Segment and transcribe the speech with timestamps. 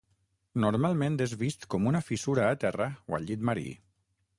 [0.63, 3.73] Normalment és vist com una fissura a terra o al llit marí.